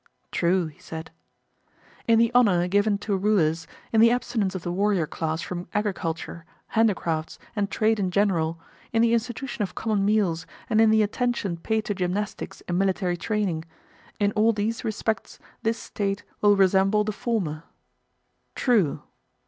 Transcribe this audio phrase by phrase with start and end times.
[0.31, 1.11] True, he said.
[2.07, 6.43] In the honour given to rulers, in the abstinence of the warrior class from agriculture,
[6.69, 8.59] handicrafts, and trade in general,
[8.91, 13.15] in the institution of common meals, and in the attention paid to gymnastics and military
[13.15, 17.61] training—in all these respects this State will resemble the former.
[18.55, 19.03] True.